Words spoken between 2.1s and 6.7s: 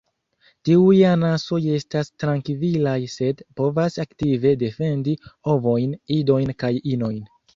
trankvilaj, sed povas aktive defendi ovojn, idojn